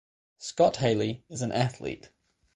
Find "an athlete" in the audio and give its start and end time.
1.43-2.09